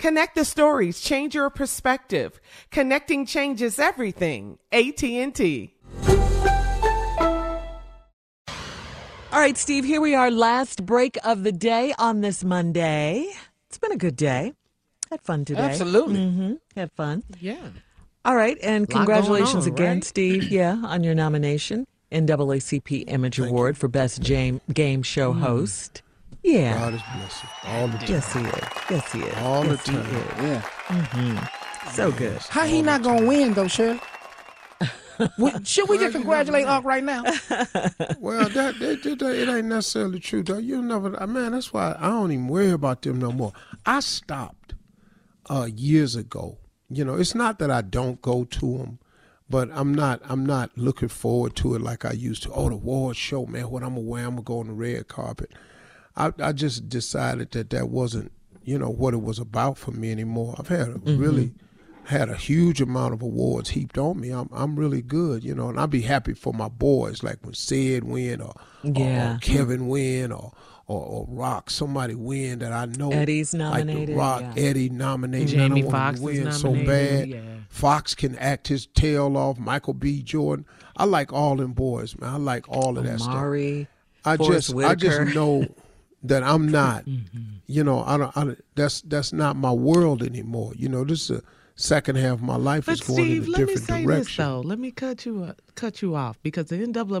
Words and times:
Connect 0.00 0.34
the 0.34 0.46
stories, 0.46 0.98
change 1.02 1.34
your 1.34 1.50
perspective. 1.50 2.40
Connecting 2.70 3.26
changes 3.26 3.78
everything. 3.78 4.58
AT&T. 4.72 5.74
All 9.32 9.38
right, 9.38 9.58
Steve, 9.58 9.84
here 9.84 10.00
we 10.00 10.14
are, 10.14 10.30
last 10.30 10.86
break 10.86 11.18
of 11.22 11.42
the 11.44 11.52
day 11.52 11.92
on 11.98 12.22
this 12.22 12.42
Monday. 12.42 13.26
It's 13.68 13.76
been 13.76 13.92
a 13.92 13.98
good 13.98 14.16
day. 14.16 14.54
Had 15.10 15.20
fun 15.20 15.44
today. 15.44 15.60
Absolutely. 15.60 16.16
Mm-hmm. 16.20 16.54
Had 16.74 16.90
fun. 16.92 17.22
Yeah. 17.38 17.58
All 18.24 18.34
right, 18.34 18.56
and 18.62 18.88
congratulations 18.88 19.66
on, 19.66 19.72
again, 19.74 19.96
right? 19.98 20.04
Steve. 20.04 20.44
Yeah, 20.50 20.80
on 20.82 21.04
your 21.04 21.14
nomination, 21.14 21.86
NAACP 22.10 23.04
Image 23.06 23.38
Award 23.38 23.76
for 23.76 23.86
Best 23.88 24.22
Jam- 24.22 24.62
Game 24.72 25.02
Show 25.02 25.34
Mm. 25.34 25.40
Host. 25.40 26.00
Yeah. 26.42 26.74
God 26.78 26.94
is 26.94 27.02
blessing 27.16 27.50
all 27.66 27.88
the 27.88 27.98
time. 27.98 28.08
Yes, 28.08 28.32
he 28.32 28.40
is. 28.40 28.68
Yes, 28.90 29.12
he 29.12 29.18
is. 29.20 29.36
All 29.38 29.62
the 29.62 29.70
yes, 29.70 29.86
he 29.86 29.92
time. 29.92 30.12
Yeah. 30.42 30.60
Mm-hmm. 30.86 31.90
So 31.92 32.12
good. 32.12 32.38
How 32.48 32.64
he 32.64 32.82
not 32.82 33.02
gonna 33.02 33.26
win 33.26 33.54
though, 33.54 33.68
Shirley? 33.68 34.00
What- 35.36 35.66
Should 35.66 35.88
we 35.90 35.98
just 35.98 36.14
congratulate 36.14 36.66
Unc 36.66 36.84
right 36.86 37.04
now? 37.04 37.22
Well, 38.18 38.48
that, 38.48 38.78
that, 38.78 39.02
that, 39.02 39.18
that- 39.18 39.34
it 39.34 39.48
ain't 39.48 39.66
necessarily 39.66 40.18
true. 40.20 40.42
Though. 40.42 40.58
You 40.58 40.80
never, 40.82 41.20
uh, 41.22 41.26
man. 41.26 41.52
That's 41.52 41.72
why 41.72 41.94
I 41.98 42.08
don't 42.08 42.32
even 42.32 42.48
worry 42.48 42.70
about 42.70 43.02
them 43.02 43.18
no 43.18 43.30
more. 43.32 43.52
I 43.84 44.00
stopped 44.00 44.74
uh, 45.50 45.68
years 45.74 46.16
ago. 46.16 46.58
You 46.88 47.04
know, 47.04 47.14
it's 47.16 47.34
not 47.34 47.58
that 47.58 47.70
I 47.70 47.82
don't 47.82 48.20
go 48.22 48.44
to 48.44 48.78
them, 48.78 48.98
but 49.48 49.68
I'm 49.72 49.94
not. 49.94 50.20
I'm 50.24 50.44
not 50.44 50.76
looking 50.76 51.08
forward 51.08 51.54
to 51.56 51.74
it 51.74 51.82
like 51.82 52.04
I 52.04 52.12
used 52.12 52.42
to. 52.44 52.50
Oh, 52.52 52.68
the 52.68 52.74
award 52.76 53.16
show, 53.16 53.46
man. 53.46 53.70
What 53.70 53.82
I'm 53.82 53.90
gonna 53.94 54.00
wear? 54.06 54.24
I'm 54.24 54.30
gonna 54.30 54.42
go 54.42 54.58
on 54.60 54.66
the 54.68 54.72
red 54.72 55.06
carpet. 55.08 55.52
I, 56.16 56.32
I 56.40 56.52
just 56.52 56.88
decided 56.88 57.52
that 57.52 57.70
that 57.70 57.88
wasn't, 57.88 58.32
you 58.64 58.78
know, 58.78 58.90
what 58.90 59.14
it 59.14 59.22
was 59.22 59.38
about 59.38 59.78
for 59.78 59.92
me 59.92 60.10
anymore. 60.10 60.54
I've 60.58 60.68
had 60.68 60.88
a 60.88 60.94
mm-hmm. 60.94 61.18
really 61.18 61.54
had 62.04 62.28
a 62.28 62.36
huge 62.36 62.80
amount 62.80 63.14
of 63.14 63.22
awards 63.22 63.70
heaped 63.70 63.96
on 63.96 64.20
me. 64.20 64.30
I'm 64.30 64.48
I'm 64.52 64.76
really 64.76 65.02
good, 65.02 65.44
you 65.44 65.54
know, 65.54 65.68
and 65.68 65.78
I'd 65.78 65.90
be 65.90 66.02
happy 66.02 66.34
for 66.34 66.52
my 66.52 66.68
boys, 66.68 67.22
like 67.22 67.38
when 67.42 67.54
Ced 67.54 68.04
win 68.04 68.40
or, 68.40 68.48
or- 68.84 68.90
Yeah. 68.92 69.36
or 69.36 69.38
Kevin 69.38 69.86
win 69.86 70.32
or, 70.32 70.52
or 70.88 71.00
or 71.04 71.26
Rock 71.28 71.70
somebody 71.70 72.16
win 72.16 72.58
that 72.58 72.72
I 72.72 72.86
know 72.86 73.10
Eddie's 73.12 73.54
like 73.54 73.80
the 73.80 73.84
nominated, 73.84 74.16
Rock 74.16 74.40
yeah. 74.56 74.62
Eddie 74.62 74.88
nominated. 74.88 75.48
Jamie 75.50 75.86
I 75.86 75.90
Foxx 75.90 76.18
him 76.18 76.26
to 76.26 76.32
is 76.32 76.44
win 76.44 76.52
so 76.52 76.68
nominated, 76.72 76.88
bad. 76.88 77.28
yeah. 77.28 77.40
Foxx 77.68 78.14
can 78.16 78.34
act 78.36 78.66
his 78.66 78.86
tail 78.86 79.36
off. 79.36 79.58
Michael 79.58 79.94
B. 79.94 80.22
Jordan. 80.22 80.66
I 80.96 81.04
like 81.04 81.32
all 81.32 81.54
them 81.56 81.72
boys, 81.72 82.18
man. 82.18 82.30
I 82.34 82.36
like 82.36 82.68
all 82.68 82.98
of 82.98 83.04
that 83.04 83.20
stuff. 83.20 83.34
Amari, 83.34 83.86
I 84.24 84.36
Forrest 84.36 84.68
just 84.68 84.70
I 84.72 84.74
Whitaker. 84.74 85.24
just 85.24 85.34
know 85.34 85.66
that 86.22 86.42
I'm 86.42 86.68
not. 86.68 87.04
Mm-hmm. 87.06 87.38
You 87.66 87.84
know, 87.84 88.02
I 88.04 88.16
don't. 88.16 88.36
I 88.36 88.44
don't 88.44 88.64
that's 88.74 89.00
that's 89.02 89.32
not 89.32 89.56
my 89.56 89.72
world 89.72 90.22
anymore. 90.22 90.72
You 90.76 90.88
know, 90.88 91.04
this 91.04 91.30
is 91.30 91.38
a 91.38 91.42
second 91.76 92.16
half 92.16 92.34
of 92.34 92.42
my 92.42 92.56
life 92.56 92.86
But 92.86 92.92
is 92.94 93.00
going 93.00 93.24
Steve, 93.24 93.42
in 93.44 93.48
a 93.48 93.50
let 93.52 93.60
me 93.60 93.66
different 93.66 93.86
say 93.88 94.02
direction. 94.04 94.24
this 94.26 94.36
though. 94.36 94.60
Let 94.60 94.78
me 94.78 94.90
cut 94.90 95.24
you 95.24 95.44
uh, 95.44 95.52
cut 95.76 96.02
you 96.02 96.14
off 96.14 96.38
because 96.42 96.66
the 96.66 96.76
NAA, 96.78 97.20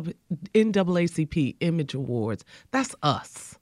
NAACP 0.54 1.56
Image 1.60 1.94
Awards, 1.94 2.44
that's 2.70 2.94
us 3.02 3.56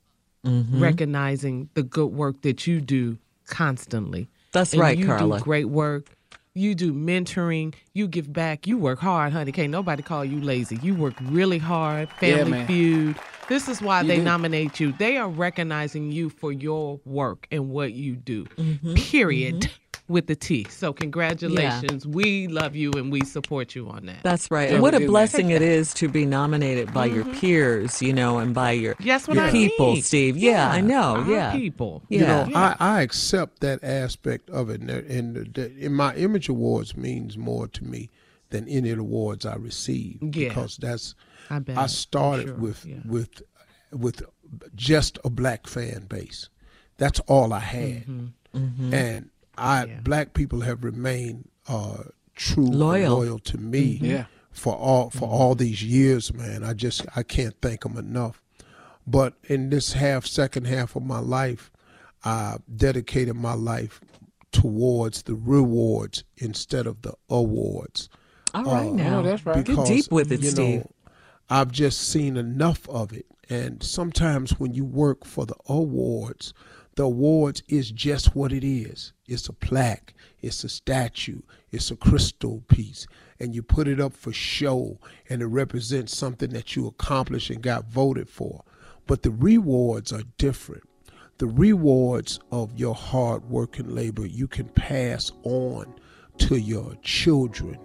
Mm-hmm. 0.46 0.80
recognizing 0.80 1.68
the 1.74 1.82
good 1.82 2.12
work 2.12 2.42
that 2.42 2.64
you 2.66 2.80
do 2.80 3.18
constantly. 3.46 4.28
That's 4.52 4.72
And 4.72 4.80
right, 4.80 4.96
you 4.96 5.04
Carla. 5.04 5.38
do 5.38 5.44
great 5.44 5.64
work. 5.64 6.16
You 6.54 6.74
do 6.74 6.92
mentoring. 6.92 7.74
You 7.92 8.08
give 8.08 8.32
back. 8.32 8.66
You 8.66 8.78
work 8.78 8.98
hard, 8.98 9.32
honey. 9.32 9.52
Can't 9.52 9.70
nobody 9.70 10.02
call 10.02 10.24
you 10.24 10.40
lazy. 10.40 10.78
You 10.82 10.94
work 10.94 11.14
really 11.22 11.58
hard. 11.58 12.08
Family 12.18 12.50
man. 12.50 12.66
Feud. 12.66 13.16
This 13.48 13.68
is 13.68 13.80
why 13.80 14.02
You 14.02 14.08
they 14.08 14.16
do. 14.16 14.22
nominate 14.22 14.78
you. 14.80 14.92
They 14.92 15.16
are 15.16 15.28
recognizing 15.28 16.12
you 16.12 16.28
for 16.30 16.52
your 16.52 17.00
work 17.04 17.46
and 17.50 17.70
what 17.70 17.92
you 17.92 18.16
do. 18.16 18.44
Mm-hmm. 18.56 18.94
Period. 18.94 19.70
With 20.08 20.26
the 20.26 20.34
T. 20.36 20.66
So 20.70 20.92
congratulations. 20.92 22.06
We 22.06 22.48
love 22.48 22.74
you 22.74 22.90
and 22.92 23.12
we 23.12 23.20
support 23.24 23.74
you 23.74 23.88
on 23.90 24.06
that. 24.06 24.22
That's 24.22 24.50
right. 24.50 24.68
Yeah, 24.68 24.74
and 24.76 24.82
what 24.82 24.94
a 24.94 25.00
blessing 25.06 25.50
it 25.50 25.60
is 25.76 25.92
to 25.94 26.08
be 26.08 26.24
nominated 26.24 26.92
by 26.94 27.06
your 27.06 27.24
peers, 27.26 28.00
you 28.00 28.12
know, 28.12 28.38
and 28.38 28.54
by 28.54 28.72
your 28.72 28.96
Yes, 29.00 29.28
what 29.28 29.36
your 29.36 29.44
I 29.46 29.50
people, 29.50 29.92
mean. 29.94 30.02
Steve. 30.02 30.36
Yeah, 30.36 30.68
I 30.70 30.80
know. 30.80 31.16
our 31.16 31.30
Yeah. 31.30 31.52
people. 31.52 32.02
Yeah. 32.08 32.46
You 32.46 32.52
know, 32.52 32.58
I, 32.58 32.76
I 32.80 33.02
accept 33.02 33.60
that 33.60 33.84
aspect 33.84 34.48
of 34.50 34.70
it, 34.70 34.80
and, 34.80 34.90
and 34.90 35.36
the, 35.36 35.44
the, 35.68 35.84
and 35.86 35.94
my 35.94 36.14
image 36.14 36.48
awards 36.48 36.96
means 36.96 37.36
more 37.36 37.68
to 37.68 37.84
me 37.84 38.08
than 38.50 38.66
any 38.68 38.88
of 38.90 38.96
the 38.96 39.02
awards 39.02 39.44
I 39.44 39.56
receive 39.56 40.18
Yeah. 40.22 40.48
because 40.48 40.78
that's 40.78 41.14
I 41.50 41.58
bet. 41.58 41.76
I 41.76 41.86
started 41.86 42.46
Sure, 42.48 42.54
with 42.56 42.84
yeah. 42.86 42.96
with 43.04 43.42
with 43.92 44.22
just 44.74 45.18
a 45.24 45.30
black 45.30 45.66
fan 45.66 46.06
base. 46.08 46.48
That's 46.96 47.20
all 47.20 47.52
I 47.52 47.60
had. 47.60 48.06
Mm-hmm. 48.06 48.26
Mm-hmm. 48.56 48.94
And 48.94 49.30
I 49.58 49.84
yeah. 49.84 50.00
black 50.00 50.34
people 50.34 50.60
have 50.60 50.84
remained 50.84 51.48
uh, 51.68 52.04
true 52.34 52.66
loyal. 52.66 53.18
loyal 53.18 53.38
to 53.40 53.58
me 53.58 53.96
mm-hmm. 53.96 54.04
yeah. 54.04 54.24
for 54.50 54.74
all 54.74 55.10
for 55.10 55.28
all 55.28 55.54
these 55.54 55.82
years, 55.82 56.32
man. 56.32 56.64
I 56.64 56.72
just 56.72 57.04
I 57.16 57.22
can't 57.22 57.54
thank 57.60 57.82
them 57.82 57.96
enough. 57.96 58.42
But 59.06 59.34
in 59.44 59.70
this 59.70 59.94
half 59.94 60.26
second 60.26 60.66
half 60.66 60.94
of 60.94 61.02
my 61.02 61.18
life, 61.18 61.70
I 62.24 62.58
dedicated 62.74 63.36
my 63.36 63.54
life 63.54 64.00
towards 64.52 65.22
the 65.22 65.34
rewards 65.34 66.24
instead 66.36 66.86
of 66.86 67.02
the 67.02 67.14
awards. 67.28 68.08
All 68.54 68.64
right, 68.64 68.88
uh, 68.88 68.92
now 68.92 69.20
oh, 69.20 69.22
that's 69.22 69.44
right. 69.44 69.64
Because, 69.64 69.88
Get 69.88 69.96
deep 69.96 70.12
with 70.12 70.32
it, 70.32 70.42
you 70.42 70.50
Steve. 70.50 70.80
Know, 70.80 70.90
I've 71.50 71.72
just 71.72 72.08
seen 72.08 72.36
enough 72.36 72.88
of 72.88 73.12
it, 73.12 73.26
and 73.48 73.82
sometimes 73.82 74.58
when 74.58 74.74
you 74.74 74.84
work 74.84 75.24
for 75.24 75.46
the 75.46 75.56
awards, 75.66 76.52
the 76.98 77.04
awards 77.04 77.62
is 77.68 77.92
just 77.92 78.34
what 78.34 78.52
it 78.52 78.64
is. 78.64 79.12
It's 79.28 79.48
a 79.48 79.52
plaque, 79.52 80.14
it's 80.40 80.64
a 80.64 80.68
statue, 80.68 81.42
it's 81.70 81.92
a 81.92 81.96
crystal 81.96 82.64
piece, 82.66 83.06
and 83.38 83.54
you 83.54 83.62
put 83.62 83.86
it 83.86 84.00
up 84.00 84.12
for 84.12 84.32
show, 84.32 84.98
and 85.30 85.40
it 85.40 85.46
represents 85.46 86.16
something 86.16 86.50
that 86.50 86.74
you 86.74 86.88
accomplished 86.88 87.50
and 87.50 87.62
got 87.62 87.88
voted 87.88 88.28
for. 88.28 88.64
But 89.06 89.22
the 89.22 89.30
rewards 89.30 90.12
are 90.12 90.24
different 90.38 90.82
the 91.38 91.46
rewards 91.46 92.40
of 92.50 92.76
your 92.76 92.96
hard 92.96 93.48
work 93.48 93.78
and 93.78 93.94
labor 93.94 94.26
you 94.26 94.48
can 94.48 94.68
pass 94.70 95.30
on 95.44 95.94
to 96.38 96.56
your 96.56 96.96
children. 97.02 97.78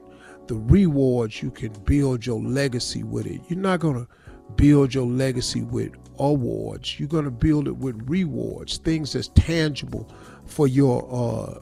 The 0.47 0.55
rewards 0.55 1.43
you 1.43 1.51
can 1.51 1.71
build 1.85 2.25
your 2.25 2.41
legacy 2.41 3.03
with 3.03 3.27
it. 3.27 3.41
You're 3.47 3.59
not 3.59 3.79
going 3.79 4.07
to 4.07 4.07
build 4.55 4.93
your 4.93 5.05
legacy 5.05 5.61
with 5.61 5.93
awards. 6.19 6.99
You're 6.99 7.09
going 7.09 7.25
to 7.25 7.31
build 7.31 7.67
it 7.67 7.77
with 7.77 8.01
rewards, 8.07 8.77
things 8.77 9.13
that's 9.13 9.29
tangible 9.29 10.09
for 10.45 10.67
your 10.67 11.07
uh, 11.11 11.59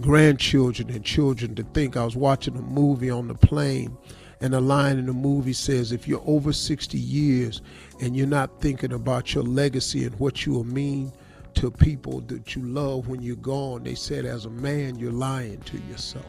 grandchildren 0.00 0.90
and 0.90 1.04
children 1.04 1.54
to 1.56 1.62
think. 1.62 1.96
I 1.96 2.04
was 2.04 2.16
watching 2.16 2.56
a 2.56 2.62
movie 2.62 3.10
on 3.10 3.28
the 3.28 3.34
plane, 3.34 3.96
and 4.40 4.52
the 4.52 4.60
line 4.60 4.98
in 4.98 5.06
the 5.06 5.12
movie 5.12 5.52
says, 5.52 5.92
If 5.92 6.06
you're 6.06 6.22
over 6.26 6.52
60 6.52 6.98
years 6.98 7.60
and 8.00 8.16
you're 8.16 8.26
not 8.26 8.60
thinking 8.60 8.92
about 8.92 9.34
your 9.34 9.44
legacy 9.44 10.04
and 10.04 10.18
what 10.20 10.46
you 10.46 10.52
will 10.52 10.64
mean 10.64 11.12
to 11.58 11.70
people 11.72 12.20
that 12.20 12.54
you 12.54 12.62
love 12.62 13.08
when 13.08 13.20
you're 13.20 13.34
gone. 13.34 13.82
They 13.82 13.96
said, 13.96 14.24
as 14.24 14.44
a 14.44 14.50
man, 14.50 14.96
you're 14.96 15.10
lying 15.10 15.60
to 15.62 15.78
yourself. 15.90 16.26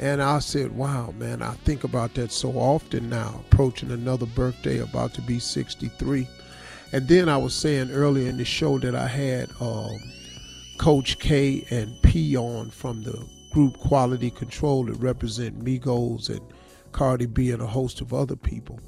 And 0.00 0.22
I 0.22 0.38
said, 0.38 0.72
wow, 0.76 1.12
man, 1.18 1.42
I 1.42 1.52
think 1.64 1.82
about 1.82 2.14
that 2.14 2.30
so 2.30 2.52
often 2.52 3.10
now, 3.10 3.42
approaching 3.50 3.90
another 3.90 4.26
birthday, 4.26 4.78
about 4.78 5.12
to 5.14 5.22
be 5.22 5.38
63. 5.40 6.28
And 6.92 7.08
then 7.08 7.28
I 7.28 7.36
was 7.36 7.54
saying 7.54 7.90
earlier 7.90 8.28
in 8.28 8.38
the 8.38 8.44
show 8.44 8.78
that 8.78 8.94
I 8.94 9.08
had 9.08 9.50
um, 9.60 9.98
Coach 10.78 11.18
K 11.18 11.66
and 11.70 12.00
P 12.02 12.36
on 12.36 12.70
from 12.70 13.02
the 13.02 13.28
group 13.52 13.76
Quality 13.78 14.30
Control 14.30 14.84
that 14.84 14.94
represent 14.94 15.64
Migos 15.64 16.28
and 16.28 16.40
Cardi 16.92 17.26
B 17.26 17.50
and 17.50 17.60
a 17.60 17.66
host 17.66 18.00
of 18.00 18.14
other 18.14 18.36
people. 18.36 18.78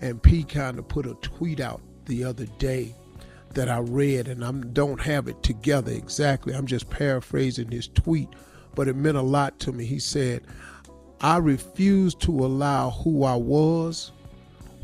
And 0.00 0.22
P 0.22 0.44
kind 0.44 0.78
of 0.78 0.86
put 0.88 1.06
a 1.06 1.14
tweet 1.14 1.60
out 1.60 1.80
the 2.06 2.24
other 2.24 2.46
day 2.58 2.94
that 3.54 3.68
I 3.68 3.78
read, 3.78 4.28
and 4.28 4.44
I 4.44 4.50
don't 4.52 5.00
have 5.00 5.28
it 5.28 5.42
together 5.42 5.92
exactly. 5.92 6.54
I'm 6.54 6.66
just 6.66 6.90
paraphrasing 6.90 7.70
his 7.70 7.88
tweet, 7.88 8.28
but 8.74 8.88
it 8.88 8.96
meant 8.96 9.16
a 9.16 9.22
lot 9.22 9.58
to 9.60 9.72
me. 9.72 9.84
He 9.84 9.98
said, 9.98 10.42
I 11.20 11.38
refuse 11.38 12.14
to 12.16 12.30
allow 12.44 12.90
who 12.90 13.24
I 13.24 13.34
was, 13.34 14.12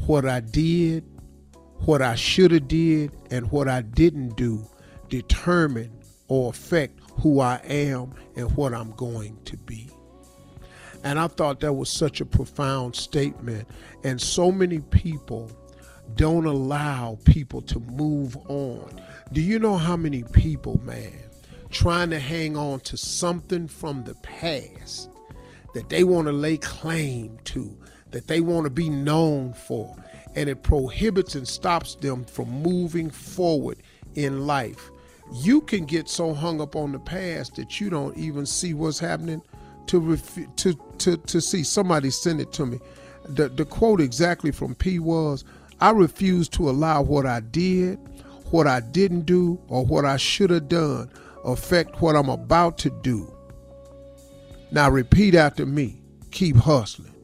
what 0.07 0.27
I 0.27 0.41
did, 0.41 1.05
what 1.81 2.03
I 2.03 2.15
should 2.15 2.51
have 2.53 2.69
did, 2.69 3.13
and 3.31 3.51
what 3.51 3.69
I 3.69 3.83
didn't 3.83 4.37
do 4.37 4.67
determine 5.09 5.91
or 6.29 6.51
affect 6.51 7.01
who 7.21 7.41
I 7.41 7.57
am 7.65 8.15
and 8.37 8.51
what 8.57 8.73
I'm 8.73 8.93
going 8.93 9.37
to 9.45 9.57
be. 9.57 9.89
And 11.03 11.19
I 11.19 11.29
thought 11.29 11.61
that 11.61 11.73
was 11.73 11.91
such 11.91 12.21
a 12.21 12.27
profound 12.27 12.95
statement. 12.95 13.67
And 14.05 14.21
so 14.21 14.53
many 14.53 14.81
people 14.81 15.51
don't 16.15 16.47
allow 16.47 17.19
people 17.25 17.63
to 17.63 17.81
move 17.81 18.37
on. 18.49 19.01
Do 19.33 19.41
you 19.41 19.59
know 19.59 19.77
how 19.77 19.97
many 19.97 20.23
people, 20.25 20.81
man, 20.85 21.30
trying 21.71 22.11
to 22.11 22.19
hang 22.19 22.57
on 22.57 22.81
to 22.81 22.97
something 22.97 23.69
from 23.69 24.05
the 24.05 24.15
past 24.17 25.11
that 25.75 25.89
they 25.89 26.05
want 26.05 26.27
to 26.27 26.33
lay 26.33 26.57
claim 26.57 27.39
to, 27.45 27.77
that 28.11 28.27
they 28.27 28.41
want 28.41 28.65
to 28.65 28.71
be 28.71 28.89
known 28.89 29.53
for, 29.53 29.97
and 30.35 30.49
it 30.49 30.63
prohibits 30.63 31.35
and 31.35 31.47
stops 31.47 31.95
them 31.97 32.25
from 32.25 32.51
moving 32.51 33.09
forward 33.09 33.79
in 34.15 34.47
life. 34.47 34.91
You 35.33 35.61
can 35.61 35.85
get 35.85 36.09
so 36.09 36.35
hung 36.35 36.61
up 36.61 36.75
on 36.75 36.91
the 36.91 36.99
past 36.99 37.55
that 37.55 37.81
you 37.81 37.89
don't 37.89 38.17
even 38.17 38.47
see 38.47 38.75
what's 38.75 38.99
happening 38.99 39.43
to 39.87 40.01
ref- 40.01 40.57
to 40.57 40.75
to 40.99 41.17
to 41.17 41.41
see. 41.41 41.63
Somebody 41.63 42.11
send 42.11 42.41
it 42.41 42.53
to 42.55 42.67
me. 42.67 42.81
The 43.29 43.49
the 43.49 43.65
quote 43.65 44.01
exactly 44.01 44.51
from 44.51 44.75
P 44.75 44.99
was 44.99 45.45
I 45.81 45.91
refuse 45.91 46.49
to 46.51 46.69
allow 46.69 47.03
what 47.03 47.27
I 47.27 47.41
did, 47.41 47.99
what 48.51 48.67
I 48.67 48.81
didn't 48.81 49.23
do, 49.23 49.61
or 49.69 49.87
what 49.87 50.05
I 50.05 50.17
should 50.17 50.51
have 50.51 50.69
done 50.69 51.11
affect 51.45 52.01
what 52.01 52.17
I'm 52.17 52.29
about 52.29 52.79
to 52.79 52.91
do. 52.91 53.33
Now 54.71 54.91
repeat 54.91 55.35
after 55.35 55.67
me 55.67 56.01
keep 56.31 56.57
hustling. 56.57 57.15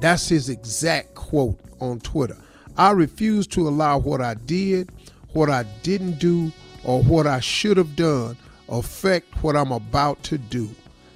That's 0.00 0.28
his 0.28 0.48
exact 0.48 1.14
quote 1.14 1.58
on 1.80 2.00
Twitter. 2.00 2.36
I 2.76 2.90
refuse 2.90 3.46
to 3.48 3.68
allow 3.68 3.98
what 3.98 4.20
I 4.20 4.34
did, 4.34 4.90
what 5.32 5.48
I 5.48 5.62
didn't 5.82 6.18
do, 6.18 6.50
or 6.84 7.02
what 7.02 7.26
I 7.26 7.40
should 7.40 7.76
have 7.76 7.94
done 7.94 8.36
affect 8.68 9.42
what 9.42 9.56
I'm 9.56 9.72
about 9.72 10.22
to 10.24 10.38
do. 10.38 10.68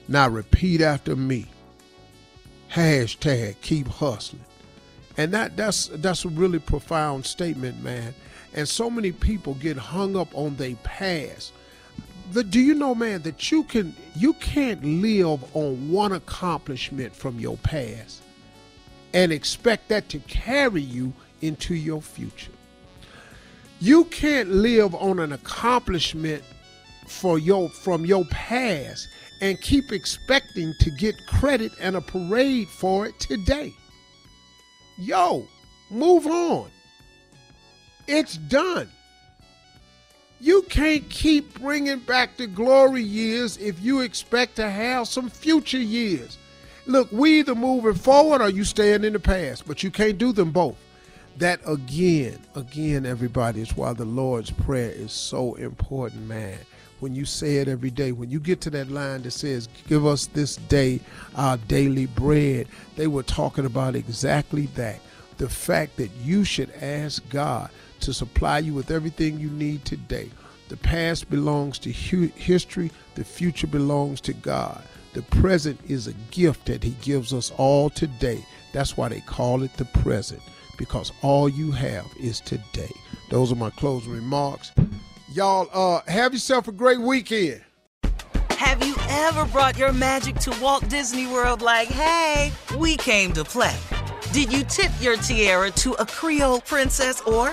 Now 0.08 0.28
repeat 0.28 0.80
after 0.80 1.16
me. 1.16 1.46
Hashtag 2.70 3.60
keep 3.60 3.88
hustling. 3.88 4.44
And 5.16 5.32
that 5.32 5.56
that's 5.56 5.86
that's 5.94 6.24
a 6.24 6.28
really 6.28 6.58
profound 6.58 7.24
statement, 7.24 7.82
man. 7.82 8.14
And 8.54 8.68
so 8.68 8.88
many 8.88 9.12
people 9.12 9.54
get 9.54 9.76
hung 9.76 10.16
up 10.16 10.28
on 10.34 10.56
their 10.56 10.76
past. 10.76 11.52
The, 12.32 12.42
do 12.42 12.60
you 12.60 12.74
know, 12.74 12.94
man, 12.94 13.22
that 13.22 13.50
you 13.50 13.62
can 13.64 13.94
you 14.16 14.32
can't 14.34 14.82
live 14.84 15.44
on 15.54 15.90
one 15.90 16.12
accomplishment 16.12 17.14
from 17.14 17.38
your 17.38 17.56
past 17.58 18.22
and 19.14 19.32
expect 19.32 19.88
that 19.88 20.08
to 20.10 20.18
carry 20.20 20.80
you 20.80 21.12
into 21.40 21.74
your 21.74 22.02
future. 22.02 22.52
You 23.78 24.04
can't 24.06 24.48
live 24.50 24.94
on 24.94 25.18
an 25.18 25.32
accomplishment 25.32 26.42
for 27.06 27.38
your 27.38 27.68
from 27.68 28.04
your 28.04 28.24
past 28.26 29.08
and 29.40 29.60
keep 29.60 29.92
expecting 29.92 30.74
to 30.80 30.90
get 30.90 31.14
credit 31.26 31.70
and 31.80 31.94
a 31.94 32.00
parade 32.00 32.68
for 32.68 33.06
it 33.06 33.20
today 33.20 33.72
yo, 34.96 35.46
move 35.90 36.26
on. 36.26 36.70
It's 38.06 38.36
done. 38.36 38.88
You 40.40 40.62
can't 40.62 41.08
keep 41.08 41.58
bringing 41.60 42.00
back 42.00 42.36
the 42.36 42.46
glory 42.46 43.02
years 43.02 43.56
if 43.56 43.80
you 43.80 44.00
expect 44.00 44.56
to 44.56 44.70
have 44.70 45.08
some 45.08 45.30
future 45.30 45.78
years. 45.78 46.36
Look, 46.86 47.10
we 47.10 47.40
either 47.40 47.54
moving 47.54 47.94
forward 47.94 48.42
or 48.42 48.50
you 48.50 48.62
staying 48.64 49.04
in 49.04 49.12
the 49.12 49.18
past, 49.18 49.66
but 49.66 49.82
you 49.82 49.90
can't 49.90 50.18
do 50.18 50.32
them 50.32 50.52
both. 50.52 50.76
That 51.38 51.60
again, 51.66 52.38
again, 52.54 53.06
everybody, 53.06 53.60
is 53.60 53.76
why 53.76 53.92
the 53.92 54.04
Lord's 54.04 54.50
Prayer 54.50 54.90
is 54.90 55.12
so 55.12 55.54
important, 55.54 56.26
man 56.26 56.58
when 57.00 57.14
you 57.14 57.24
say 57.24 57.56
it 57.56 57.68
every 57.68 57.90
day. 57.90 58.12
When 58.12 58.30
you 58.30 58.40
get 58.40 58.60
to 58.62 58.70
that 58.70 58.90
line 58.90 59.22
that 59.22 59.32
says, 59.32 59.68
Give 59.88 60.06
us 60.06 60.26
this 60.26 60.56
day 60.56 61.00
our 61.34 61.56
daily 61.56 62.06
bread, 62.06 62.68
they 62.96 63.06
were 63.06 63.22
talking 63.22 63.66
about 63.66 63.94
exactly 63.94 64.66
that. 64.74 65.00
The 65.38 65.48
fact 65.48 65.96
that 65.96 66.10
you 66.22 66.44
should 66.44 66.70
ask 66.80 67.26
God 67.28 67.70
to 68.06 68.14
supply 68.14 68.60
you 68.60 68.72
with 68.72 68.92
everything 68.92 69.38
you 69.40 69.50
need 69.50 69.84
today. 69.84 70.30
The 70.68 70.76
past 70.76 71.28
belongs 71.28 71.76
to 71.80 71.90
history, 71.90 72.92
the 73.16 73.24
future 73.24 73.66
belongs 73.66 74.20
to 74.22 74.32
God. 74.32 74.80
The 75.12 75.22
present 75.22 75.80
is 75.88 76.06
a 76.06 76.12
gift 76.30 76.66
that 76.66 76.84
He 76.84 76.90
gives 77.02 77.34
us 77.34 77.50
all 77.56 77.90
today. 77.90 78.46
That's 78.72 78.96
why 78.96 79.08
they 79.08 79.22
call 79.22 79.64
it 79.64 79.74
the 79.74 79.86
present, 79.86 80.40
because 80.78 81.12
all 81.20 81.48
you 81.48 81.72
have 81.72 82.06
is 82.20 82.40
today. 82.40 82.92
Those 83.28 83.50
are 83.50 83.56
my 83.56 83.70
closing 83.70 84.12
remarks. 84.12 84.70
Y'all, 85.32 85.68
uh, 85.72 86.00
have 86.08 86.32
yourself 86.32 86.68
a 86.68 86.72
great 86.72 87.00
weekend. 87.00 87.60
Have 88.50 88.86
you 88.86 88.94
ever 89.08 89.46
brought 89.46 89.76
your 89.76 89.92
magic 89.92 90.36
to 90.36 90.56
Walt 90.62 90.88
Disney 90.88 91.26
World 91.26 91.60
like, 91.60 91.88
hey, 91.88 92.52
we 92.78 92.96
came 92.98 93.32
to 93.32 93.42
play? 93.42 93.76
Did 94.32 94.52
you 94.52 94.62
tip 94.62 94.92
your 95.00 95.16
tiara 95.16 95.72
to 95.72 95.94
a 95.94 96.06
Creole 96.06 96.60
princess 96.60 97.20
or 97.22 97.52